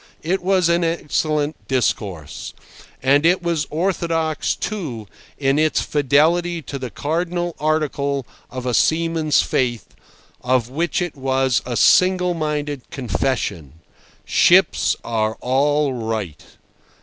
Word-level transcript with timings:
It 0.23 0.41
was 0.41 0.67
an 0.67 0.83
excellent 0.83 1.67
discourse. 1.67 2.55
And 3.03 3.23
it 3.23 3.43
was 3.43 3.67
orthodox, 3.69 4.55
too, 4.55 5.07
in 5.37 5.59
its 5.59 5.81
fidelity 5.81 6.63
to 6.63 6.79
the 6.79 6.89
cardinal 6.89 7.55
article 7.59 8.25
of 8.49 8.65
a 8.65 8.73
seaman's 8.73 9.43
faith, 9.43 9.93
of 10.43 10.69
which 10.69 11.03
it 11.03 11.15
was 11.15 11.61
a 11.67 11.77
single 11.77 12.33
minded 12.33 12.89
confession. 12.89 13.73
"Ships 14.25 14.95
are 15.03 15.35
all 15.39 15.93
right." 15.93 16.43